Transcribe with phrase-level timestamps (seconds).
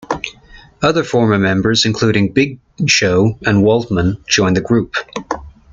[0.81, 4.95] Other former members, including Big Show and Waltman, joined the group.